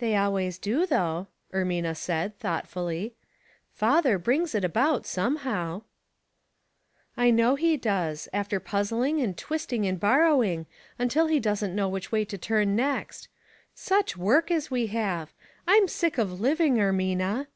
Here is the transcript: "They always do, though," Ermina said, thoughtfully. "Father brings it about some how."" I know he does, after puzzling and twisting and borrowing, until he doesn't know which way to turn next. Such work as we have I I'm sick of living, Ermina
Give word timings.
"They 0.00 0.14
always 0.16 0.58
do, 0.58 0.84
though," 0.84 1.28
Ermina 1.50 1.96
said, 1.96 2.38
thoughtfully. 2.38 3.14
"Father 3.72 4.18
brings 4.18 4.54
it 4.54 4.66
about 4.66 5.06
some 5.06 5.36
how."" 5.36 5.84
I 7.16 7.30
know 7.30 7.54
he 7.54 7.78
does, 7.78 8.28
after 8.34 8.60
puzzling 8.60 9.18
and 9.22 9.34
twisting 9.34 9.86
and 9.86 9.98
borrowing, 9.98 10.66
until 10.98 11.26
he 11.28 11.40
doesn't 11.40 11.74
know 11.74 11.88
which 11.88 12.12
way 12.12 12.26
to 12.26 12.36
turn 12.36 12.76
next. 12.76 13.28
Such 13.74 14.14
work 14.14 14.50
as 14.50 14.70
we 14.70 14.88
have 14.88 15.32
I 15.66 15.78
I'm 15.78 15.88
sick 15.88 16.18
of 16.18 16.38
living, 16.38 16.74
Ermina 16.76 17.46